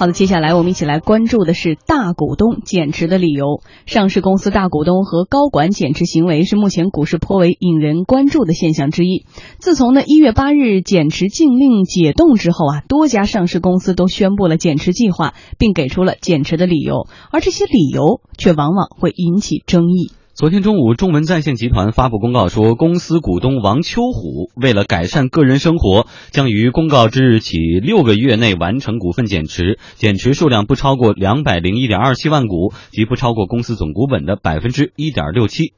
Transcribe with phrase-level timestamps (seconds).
[0.00, 3.60] 好的，接下来我们一起来关注的是大股东减持的理由。
[3.84, 9.26] 上市公司大股东和高管减持行为是目前股市颇为引人关注的现象之一。
[9.58, 20.12] 自从呢一月八日减持禁令解冻之后啊，多家上市公司都宣布了减持计划，并给出了减持的理由，而这些理由却往往会引起争议。
[20.32, 35.74] 昨天中午，中文在线集团发布公告说，公司股东王秋虎为了改善个人生活，将于公告之日起六个月内完成股份减持，减持数量不超过两百零一点二七万股，即不超过公司总股本的百分之一点六七。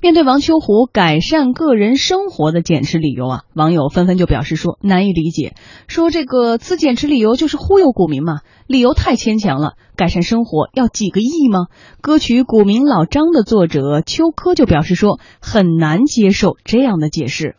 [0.00, 5.54] 面对王秋虎改善个人生活的减持理由啊，网友纷纷就表示说难以理解，
[5.88, 9.72] 说这个此减持理由就是忽悠股民嘛，理由太牵强了。
[9.96, 11.66] 改善生活要几个亿吗？
[12.00, 17.56] 歌曲《股民老张》的作者邱科就表示说很难接受这样的解释。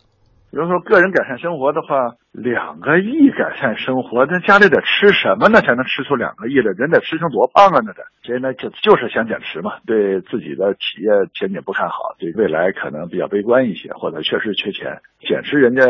[0.50, 2.19] 比如说个人改善生活的话。
[2.32, 5.60] 两个亿改善生活，那家里得吃什么呢？
[5.60, 6.70] 才能吃出两个亿来？
[6.78, 7.82] 人得吃成多胖啊？
[7.84, 9.72] 那得，所以呢，就就是想减持嘛。
[9.84, 15.82] 对自己的企业前景不看好，对未来可能比较悲观一些，或者确实缺钱，减持人家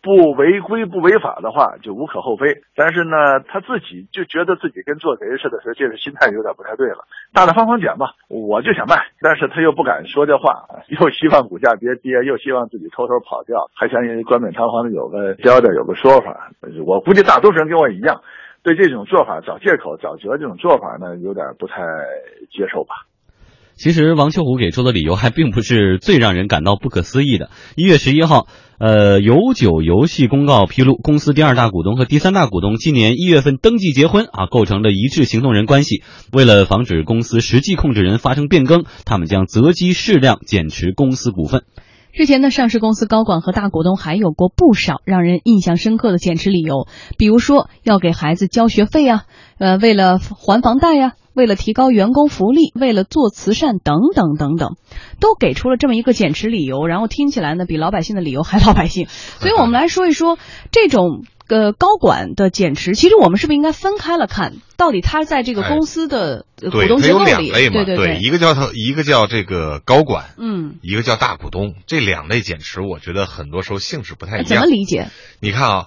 [0.00, 2.62] 不违规不违法的话，就无可厚非。
[2.74, 7.04] 但是呢，他自己就觉得自己跟做贼似的，这是心态有点不太对了。
[7.34, 15.60] 大大方方减吧，我就想卖，但是他又不敢说这话，又希望股价别跌，又希望自己偷偷跑掉，还想冠冕堂皇的有个交。
[15.74, 16.52] 有个说法，
[16.86, 18.20] 我估计大多数人跟我一样，
[18.62, 21.74] 对这种做法找借口、找辙这种做法呢，有点不太
[22.50, 23.06] 接受吧。
[23.74, 27.50] 其实王秋虎给出的理由还并不是最让人感到不可思议的。
[27.76, 28.46] 一月十一号，
[28.78, 36.02] 呃，有酒游戏公告披露，公司第二大股东和第三大股东今年一月份登记结婚啊，构成了一致行动人关系。
[36.32, 41.64] 为了防止公司实际控制人发生变更，他们将择机适量减持公司股份。
[42.16, 49.24] 之前的上市公司高管和大股东还有过不少让人印象深刻的减持理由，比如说要给孩子交学费啊，
[49.58, 54.76] 呃，为了还房贷呀，为了提高员工福利，为了做慈善等等等等，
[55.20, 59.06] 都给出了这么一个减持理由，然后听起来呢比老百姓的理由还老百姓。
[59.38, 60.38] 所以我们来说一说
[60.72, 61.24] 这种。
[61.48, 64.54] 呃高管的减持，其实我们是不是应该分开了看？
[64.76, 74.44] 到底他在这个公司的股东结构里，对对对，一个叫他，一个叫这个高管，嗯，一个叫大股东，这两类减持，我觉得很多时候性质不太一样。
[74.44, 75.06] 怎么理解？
[75.38, 75.86] 你看啊，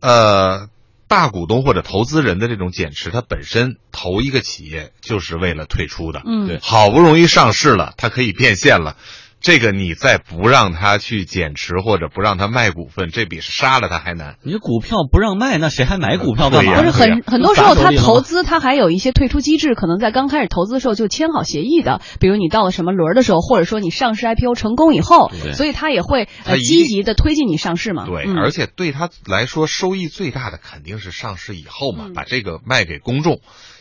[0.00, 0.68] 呃，
[1.10, 8.96] 大股东或者投资人的这种减持，它本身投一个企业就是为了退出的，嗯，对，好不容易上市了，它可以变现了。
[9.40, 14.36] 这个你再不让他去减持或者不让他卖股份，这比杀了他还难。
[14.42, 16.76] 你股票不让卖，那谁还买股票干嘛？
[16.76, 22.02] 不是很很多时候他投资，他还有一些退出机制，可能在刚开始投资的时候就签好协议的。
[22.20, 26.28] 比如你到了什么轮的时候，或者说你上市 IPO 成功以后，所以他也会
[26.58, 28.04] 积极的推进你上市嘛。
[28.04, 33.40] 对，而且对他来说收益最大的肯定是上市以后嘛，把这个卖给公众。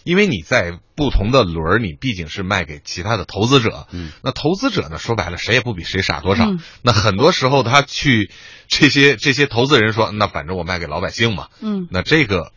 [0.10, 3.86] 因为你在不同的轮儿，你毕竟是卖给其他的投资者。
[3.92, 6.48] 嗯，那投资者呢，说白了，谁也不比谁傻多少。
[6.82, 8.32] 那很多时候，他去
[8.68, 11.50] 这些这些投资人说，那反正我卖给老百姓嘛。
[11.62, 12.52] 嗯，那这个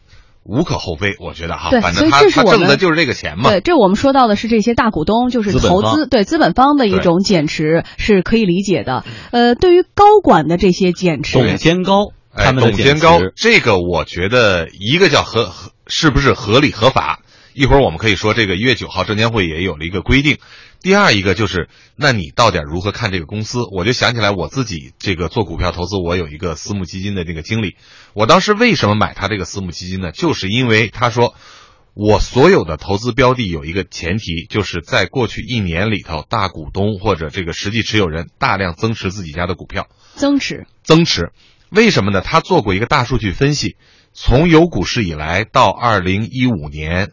[0.45, 1.69] 无可厚非，我觉得哈。
[1.69, 3.51] 对，反正他他挣的就是这个钱嘛。
[3.51, 9.05] 对，这我们说到的是这些大股东，就是投资对资本方的一种减持是可以理解的。
[9.31, 17.21] 呃，对于高管的这些减持，董监高，他们董监高，这个我觉得一个叫合合，是不是合理合法？
[17.55, 20.39] 一会儿我们可以说，这个一月九号证监会也有了一个规定。
[20.81, 23.61] 第二一个就是，那你到底如何看这个公司？
[23.71, 27.77] 我就想起来我自己这个做股票投资，我有一个私募基金的这个经理。
[28.15, 30.11] 我当时为什么买他这个私募基金呢？
[30.11, 31.35] 就是因为他说，
[31.95, 39.87] 我所有的投资标的有一个前提，就是在过去一年里头，大股东或者这个实际持有人大量增持自己家的股票。
[40.17, 41.31] 增持，增持，
[41.71, 42.23] 为什么呢？
[42.23, 43.77] 他做过一个大数据分析，
[44.13, 47.13] 从有股市以来到二零一五年。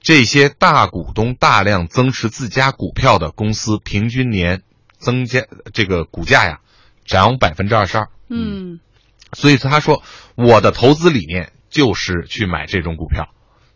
[0.00, 4.62] 这些大股东大量增持自家股票的公司，平均年
[4.98, 6.60] 增加这个股价呀，
[7.04, 8.08] 涨百分之二十二。
[8.28, 8.80] 嗯，
[9.32, 10.02] 所以他说，
[10.34, 13.28] 我的投资理念就是去买这种股票。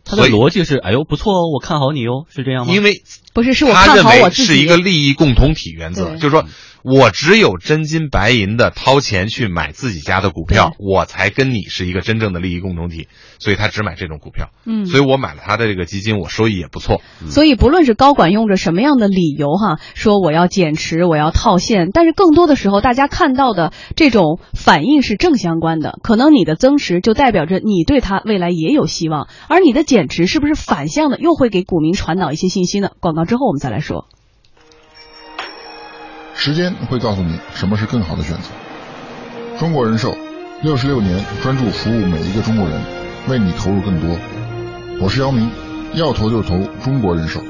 [0.04, 2.72] 他的逻辑是，哎呦，不错哦，我看好你哦，是这样吗？
[2.72, 3.02] 因为
[3.32, 4.46] 不是，是我看好我自己。
[4.46, 6.44] 是一个利益共同体原则，就是说。
[6.84, 13.06] 我只有真金白银的掏钱去买自己家的股票，我才跟你是一个真正的利益共同体。
[13.38, 17.00] 所以他只买这种股票，嗯，所以我买了他的这个基金，我收益也不错。
[17.28, 26.00] 所以不论是高管用着什么样的理由哈，说我要减持，我要套现，但是更多的时候，大家看到的这种反应是正相关的。
[26.02, 32.92] 可能你的增持就代表着你对他未来也有希望，而你的减持是不是反向的，又会给股民传导一些信息呢？
[32.98, 34.08] 广告之后我们再来说。
[36.32, 38.48] 时间会告诉你什么是更好的选择。
[39.58, 40.16] 中国人寿
[40.62, 42.82] 六十六年专注服务每一个中国人，
[43.28, 44.18] 为你投入更多。
[44.98, 45.50] 我是姚明，
[45.92, 47.42] 要投就投中国人寿。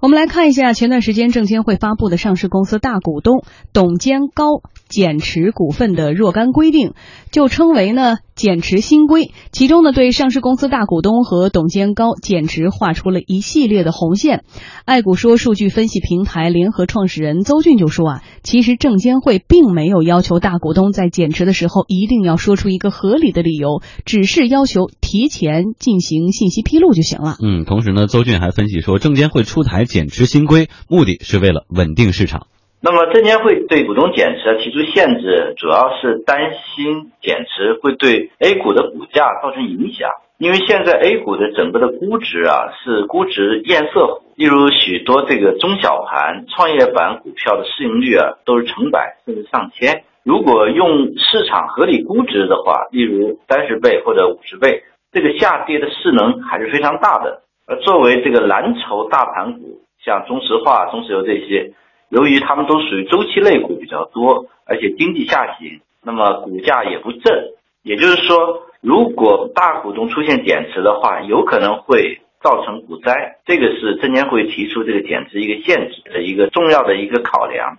[0.00, 6.92] 我们来看一下前段时间证监会发布的上市公司大股东董监高减持股份的若干规定，
[7.32, 9.32] 就称为呢减持新规。
[9.50, 14.44] 其中呢，对上市公司大股东和董监高减持画出了一系列的红线。
[14.84, 27.36] 爱股说数据分析平台联合创始人邹俊就说啊，其实证监会并没有要求大股东在减持的时候一定要说出一个合理的理由，只是要求提前进行信息披露就行了。
[27.42, 32.46] 嗯，同时呢，邹俊还分析说，证监会出台减持新规，目的是为了稳定市场。
[32.82, 40.10] 那么，证监会对股东减持提出限制，主要是担心减持会对 A 股的股价造成影响。
[40.38, 50.04] 因为现在 A 股的整个的估值啊是估值堰塞湖，例如许多这个中小盘创业板股票的市盈率啊都是成百甚至上千。
[50.22, 57.42] 如果用市场合理估值的话，例如三十倍或者五十倍，这个下跌的势能还是非常大的。
[57.66, 61.72] 而作为这个蓝筹大盘股，像中石化、中石油这些，
[62.08, 67.52] 由于它们都属于周期类股比较多，而且经济下行，那么股价也不振。
[67.82, 68.62] 也就是说。
[68.82, 77.78] 如果大股东出现减持的话，有可能会造成股灾，这个是证监会提出这个减持一个限制的一个重要的一个考量。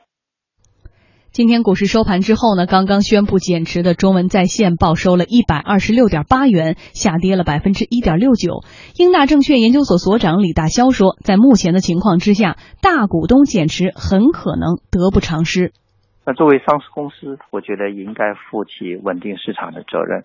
[1.38, 8.64] 今天股市收盘之后呢，刚刚宣布减持的中文在线报收了一百二十六点八元，下跌了百分之一点六九。
[8.98, 15.74] 英大证券研究所所长李大霄说，在目前的情况之下，大股东减持很可能得不偿失。
[16.26, 20.24] 那作为上市公司，我觉得应该负起稳定市场的责任。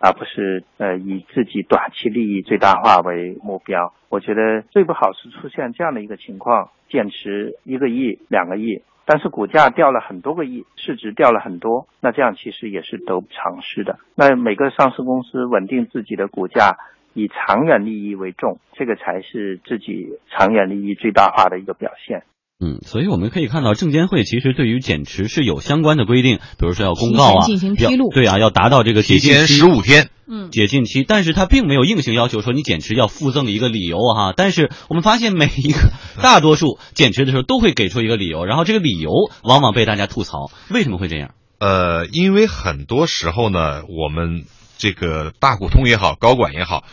[0.00, 13.98] 而不是呃以自己短期利益最大化为目标，我觉得最不好是出现这样的一个情况，减持一个亿、两个亿，但是股价掉了很多个亿，市值掉了很多，那这样其实也是得不偿失的。
[14.14, 16.78] 那每个上市公司稳定自己的股价，
[17.12, 22.22] 以长远利益为重，这个才是自己长远利益最大化的一个表现。
[22.64, 34.32] 嗯，所以我们可以看到，证监会其实对于减持是有相关的规定，比如说要公告啊，进行披露，对啊，要达到这个解禁十五天，嗯，解禁期，但是它并没有硬性要求说你减持要附赠一个理由哈。
[34.34, 39.10] 但是我们发现每一个大多数减持的时候都会给出一个理由，然后这个理由
[39.42, 41.32] 往往被大家吐槽，为什么会这样？
[41.58, 44.44] 呃，因为很多时候呢，我们
[44.78, 46.84] 这个大股东也好，高管也好。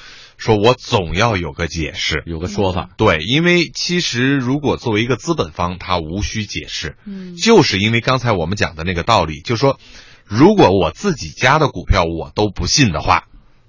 [0.42, 2.90] 说我总要有个解释，有个说法。
[2.98, 6.98] 对，因为其实如果作为一个资本方，他无需解释。
[7.06, 9.80] 嗯，就是因为刚才我们讲的那个道理，就说
[10.26, 13.26] 如果我自己家的股票我都不信的话，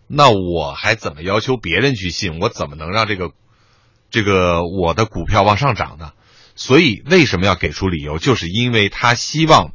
[0.07, 2.39] 那我还怎么要求别人去信？
[2.41, 3.33] 我怎么能让这个
[4.11, 6.13] 这个我的股票往上涨呢？
[6.55, 8.17] 所以为什么要给出理由？
[8.19, 9.73] 就是因为他希望。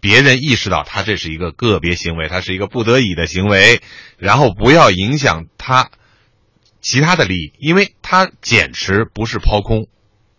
[0.00, 3.80] 别人意识到他这是一个个别行为，他是一个不得已的行为，
[4.18, 5.88] 然后不要影响他。
[6.84, 9.88] 其他的利益，因为它减持不是抛空，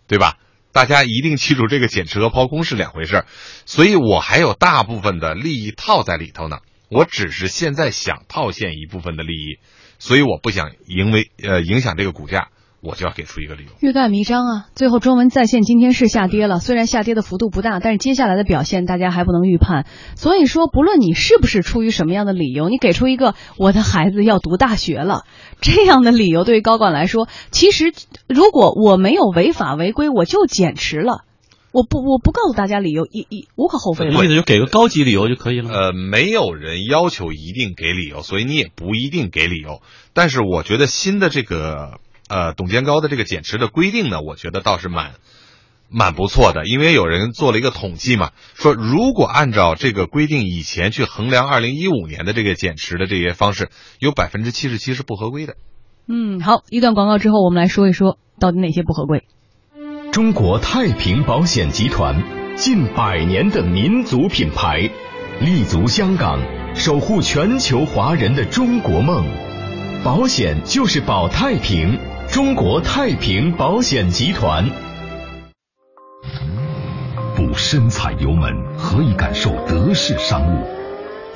[0.08, 0.38] 对吧？
[0.72, 3.26] 大家一定记住，这个减持和抛空是两回事儿
[3.66, 6.60] 所以我还有大部分的利益套在里头呢。
[6.88, 9.58] 我只是现在想套现一部分的利益，
[9.98, 12.50] 所以我不想因为呃影响这个股价。
[12.86, 14.66] 我就要给出一个理由，欲盖弥彰啊！
[14.76, 19.88] 最后中文在线今天是下跌了，虽然下跌的幅度不大，但是接下来的表现大家还不能预判。
[20.16, 25.24] 所以说，不论你是不是出于什么样的理由，你给出一个我的孩子要读大学了
[25.62, 27.92] 这样的理由，对于高管来说，其实
[28.28, 31.24] 如果我没有违法违规，我就减持了，
[31.72, 34.08] 我不我不告诉大家理由，一一无可厚非。
[34.10, 35.70] 意思就给个高级理由就可以了。
[35.72, 39.82] 呃，没有人要求一定给理由，所以你也不一定给理由。
[40.14, 42.00] 但是我觉得新的这个。
[42.28, 45.14] 呃，董监高的这个减持的规定呢，我觉得倒是蛮
[45.90, 55.56] 蛮不错的，因为有人做了一个统计嘛，说如果按照这个规定以前去衡量二零一五年的这个减持的这些方式，有百分之七十七是不合规的。
[56.08, 59.24] 嗯，好，一段广告之后，我们来说一说到底哪些不合规。
[60.12, 64.90] 中国太平保险集团近百年的民族品牌，
[65.42, 66.40] 立足香港，
[66.74, 69.26] 守护全球华人的中国梦。
[70.04, 72.00] 保险就是保太平。
[72.36, 74.70] 中国太平保险集团，
[77.34, 80.68] 不深踩油门，何以感受德式商务？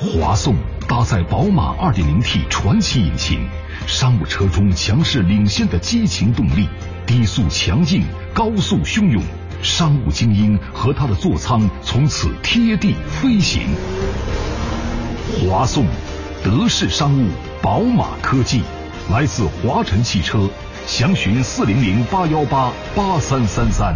[0.01, 0.55] 华颂
[0.89, 3.47] 搭载宝马 2.0T 传奇引擎，
[3.87, 6.67] 商务车中强势领先的激情动力，
[7.07, 8.03] 低速强劲，
[8.33, 9.23] 高速汹涌，
[9.61, 13.69] 商务精英和他的座舱从此贴地飞行。
[15.47, 15.85] 华颂，
[16.43, 17.29] 德式商务，
[17.61, 18.63] 宝马科技，
[19.09, 20.49] 来自华晨汽车。
[20.91, 23.95] 详询四零零八幺八八三三三。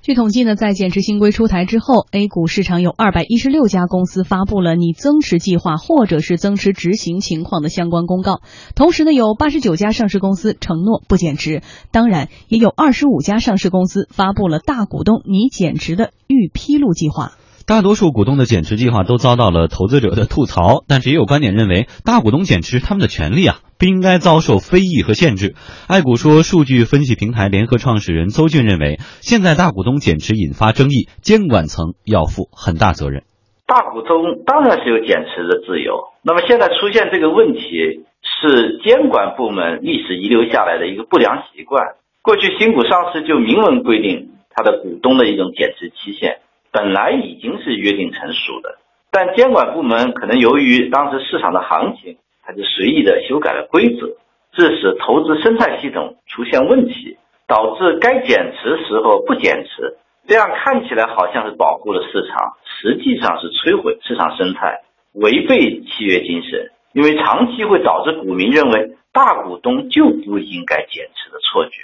[0.00, 8.40] 据统计呢，在减持新规出台之后，A 股市场有二百一十六家公司发布了拟增持计划或者是增持执行情况的相关公告。
[8.76, 11.60] 同时呢，有八十九家上市公司承诺不减持，
[11.90, 17.32] 当然也有二十五家上市公司发布了大股东拟减持的预披露计划。
[17.66, 25.56] 大多数股东的减持计划都遭到了投资者的吐槽，但是也有观点认为，大股东减持他们的权利啊，不应该遭受非议和限制。
[25.88, 33.24] 爱股说数据分析平台联合创始人邹俊认为，现在大股东减持引发争议，监管层要负很大责任。
[33.66, 41.82] 大股东当然是有减持的自由，那么现在出现这个问题，是监管部门历史遗留下来的一个不良习惯。
[42.22, 46.45] 过去新股上市就明文规定它的股东的一种减持期限。
[46.76, 48.76] 本来已经是约定成熟的，
[49.10, 54.08] 但监管部门可能由于当时市场的行情，他就随意的修改了规则，
[54.52, 57.16] 致使投资生态系统出现问题，
[57.48, 59.96] 导致该减持时候不减持，
[60.28, 64.82] 这样看起来好像是保护了市场，实际上是摧毁市场生态，
[65.14, 71.80] 违背契约精神，因为长期会导致股民认为大股东就不应该减持的错觉，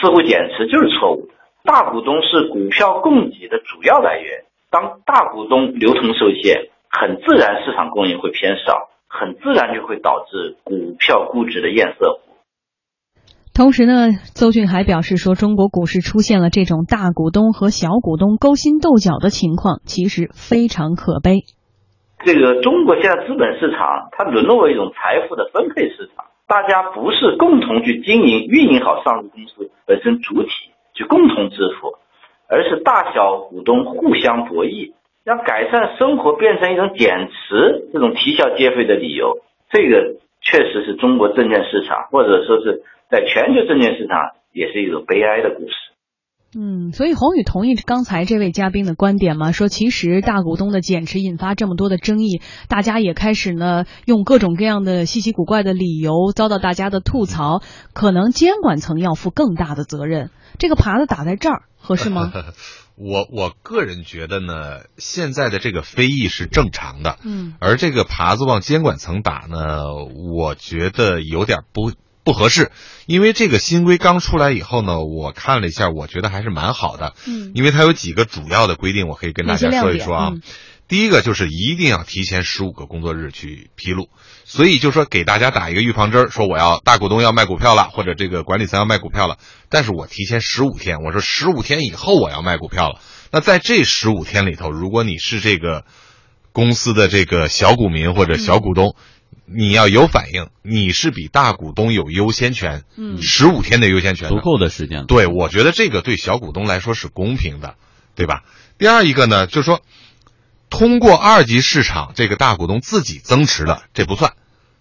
[0.00, 1.34] 似乎减持就是错误的。
[1.64, 12.32] 大股东是股票供给的主要来源，当大股东流通受限，很自然市场供应会偏少，很自然就会导致股票估值的堰塞湖。
[13.54, 21.44] 同时呢，邹俊还表示说，中国股市出现了这种大股东和小股东勾心斗角的情况，其实非常可悲。
[22.24, 30.71] 这个中国现在资本市场，它沦落为一种财富的分配市场，大家不是共同去经营、运营好上市公司本身主体。
[30.94, 31.94] 去共同致富，
[32.48, 34.92] 而是大小股东互相博弈，
[35.24, 39.38] 让改善生活变成一种减持这种啼笑皆非的理由。
[39.70, 45.74] 这个确实是中国证券市场，或者说是在全球证券市场，也是一种悲哀的故事。
[46.54, 49.52] 嗯，所以宏宇同意刚才这位嘉宾的观点吗？
[49.52, 57.62] 说其实大股东的减持引发这么多的争议，大家也开始呢用各种各样的稀奇古怪的理由遭到大家的吐槽，
[57.94, 60.30] 可能监管层要负更大的责任。
[60.58, 62.30] 这个耙子打在这儿合适吗？
[62.96, 69.86] 我我个人觉得呢，现在的这个非议是正常的，嗯，而这个耙子往监管层打呢，
[70.36, 71.92] 我觉得有点不。
[72.24, 72.70] 不合适，
[73.06, 77.14] 因为这个新规刚出来以后呢，我看了一下，我觉得还是蛮好的。
[77.26, 80.30] 嗯，因为它有几个主要的规定，我可以跟大家说一说啊。
[80.32, 80.40] 嗯、
[80.86, 84.08] 第一个就是一定要提前十五个工作日去披露，
[84.44, 89.38] 所以就说给大家打一个预防针，说我要大股东要卖股票了，或者这个管理层要卖股票了，
[89.68, 93.00] 但是我提前十五天，我说十五天以后我要卖股票了。
[93.32, 95.84] 那在这十五天里头，如果你是这个
[96.52, 98.94] 公司的这个小股民或者小股东。
[99.44, 105.06] 你要有反应，你是比大股东有优先权，嗯，十五天的优先权，足够的时间。
[105.06, 107.76] 对，我觉得这个对小股东来说是公平的，
[108.14, 108.44] 对吧？
[108.78, 109.82] 第二一个呢，就是说，
[110.70, 114.32] 通过二级市场，这个大股东自己增持的，这不算，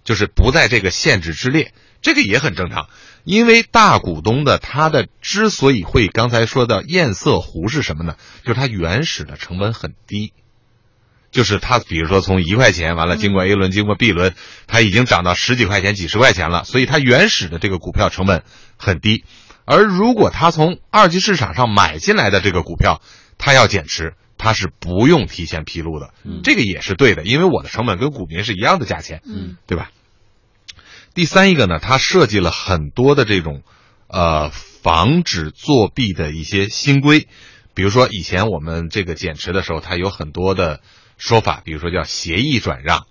[0.03, 2.87] 就是不在这个限制之列，这个也很正常。
[3.23, 8.15] 因为大股东的他的之所以会刚才说的堰塞湖是什么呢？
[8.43, 10.33] 就是他原始的成本很低。
[11.31, 14.35] 就是他，比如说从一块钱完了，经过 A 轮，经过 B 轮，
[14.67, 18.43] 它已经涨到十几块钱、几十块钱了，所以它原始的这个股票成本
[18.75, 19.23] 很低。
[19.63, 23.01] 而如果他从二级市场上买进来的这个股票，
[23.37, 29.91] 他要减持，他是不用提前披露的，这个也是对的，因为我的成本跟股民是一样的价钱，嗯，对吧？
[31.13, 33.61] 第三一个呢，它设计了很多的这种
[34.07, 37.27] 呃防止作弊的一些新规，
[37.73, 40.81] 比如说以前我们这个减持的时候，它有很多的。
[41.21, 43.05] 说法，比如说叫协议转让，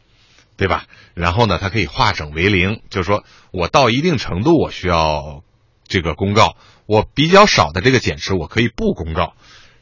[0.56, 0.86] 对吧？
[1.14, 5.44] 然后呢，它可以化整为零，就是说我到一定程度我需要
[5.86, 9.34] 这个公告，我比较少的这个减持我可以不公告，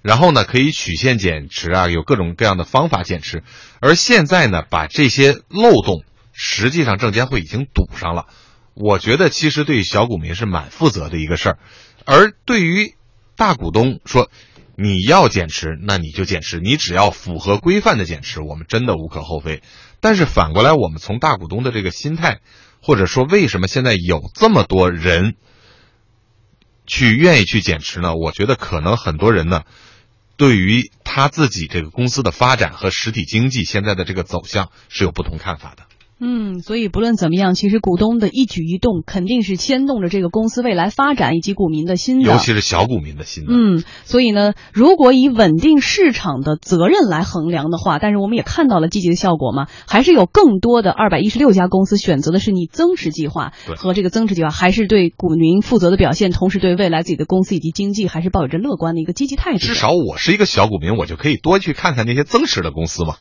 [0.03, 3.43] 然后呢可以曲线减持啊，有各种各样的方法减持。
[3.81, 6.05] 而现在呢，把这些漏洞，
[6.35, 8.27] 实际上证监会已经堵上了。
[8.75, 11.59] 我觉得其实对小股民是蛮负责的一个事儿，
[12.05, 12.95] 而对于
[13.37, 14.31] 大股东说。
[14.81, 19.61] 你要减持，那你就减持，你只要符合规范的减持，我们真的无可厚非。
[19.99, 22.39] 但是反过来，我们从大股东的这个心态，
[22.81, 25.35] 或者说为什么现在有这么多人
[26.87, 28.15] 去愿意去减持呢？
[28.15, 29.65] 我觉得可能很多人呢，
[30.37, 35.88] 对于他自己这个公司的发展和实体经济现在的这个走向是有不同看法的。
[36.21, 43.53] 嗯，所以不论怎么样，其实股东的一举一动肯定是牵动着这个公司未来发展以及股民的心的，尤其是小股民的心的。
[43.53, 59.59] 嗯，所以呢，如果以稳定市场的责任来衡量的话，但是我们也看到了积极的效果嘛，还是有更多的二百一十六家公司选择的是你增持计划和这个增持计划，还是对股民负责的表现，同时对未来自己的公司以及经济还是抱有着乐观的一个积极态度。
[59.59, 63.15] 至少我是一个小股民，我就可以多去看看那些增持的公司嘛。